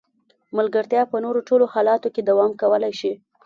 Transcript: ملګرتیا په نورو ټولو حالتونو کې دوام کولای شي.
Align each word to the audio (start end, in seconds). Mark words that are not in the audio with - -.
ملګرتیا 0.57 1.01
په 1.11 1.17
نورو 1.23 1.39
ټولو 1.47 1.65
حالتونو 1.73 2.13
کې 2.13 2.21
دوام 2.29 2.51
کولای 2.61 2.93
شي. 2.99 3.13